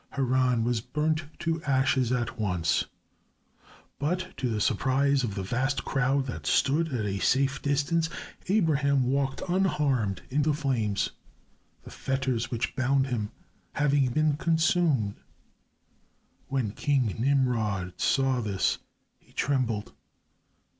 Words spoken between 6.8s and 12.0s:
at a safe distance, Abraham walked unharmed in the flames, the